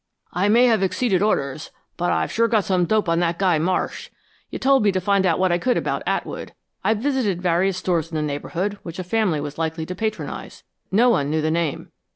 "I 0.33 0.49
may 0.49 0.65
have 0.65 0.81
exceeded 0.81 1.21
orders, 1.21 1.69
but 1.95 2.11
I've 2.11 2.31
sure 2.31 2.47
got 2.47 2.63
some 2.65 2.85
dope 2.85 3.07
on 3.07 3.19
that 3.19 3.37
guy, 3.37 3.59
Marsh. 3.59 4.09
You 4.49 4.57
told 4.57 4.81
me 4.81 4.91
to 4.91 4.99
find 4.99 5.27
out 5.27 5.37
what 5.37 5.51
I 5.51 5.59
could 5.59 5.77
about 5.77 6.01
Atwood. 6.07 6.53
I 6.83 6.95
visited 6.95 7.39
various 7.39 7.77
stores 7.77 8.09
in 8.09 8.15
the 8.15 8.23
neighborhood 8.23 8.79
which 8.81 8.97
a 8.97 9.03
family 9.03 9.39
was 9.39 9.59
likely 9.59 9.85
to 9.85 9.93
patronize. 9.93 10.63
No 10.91 11.11
one 11.11 11.29
knew 11.29 11.39
the 11.41 11.51
name. 11.51 11.91